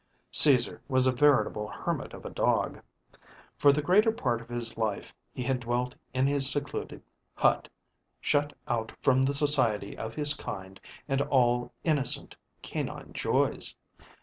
Caesar 0.31 0.81
was 0.87 1.05
a 1.05 1.11
veritable 1.11 1.67
hermit 1.67 2.11
of 2.15 2.25
a 2.25 2.29
dog. 2.31 2.81
For 3.59 3.71
the 3.71 3.83
greater 3.83 4.11
part 4.11 4.41
of 4.41 4.49
his 4.49 4.75
life 4.75 5.13
he 5.31 5.43
had 5.43 5.59
dwelt 5.59 5.93
in 6.11 6.25
his 6.25 6.49
secluded 6.51 7.03
hut, 7.35 7.69
shut 8.19 8.51
out 8.67 8.91
from 9.03 9.21
the 9.23 9.33
society 9.35 9.95
of 9.95 10.15
his 10.15 10.33
kind 10.33 10.79
and 11.07 11.21
all 11.21 11.71
innocent 11.83 12.35
canine 12.63 13.13
joys. 13.13 13.75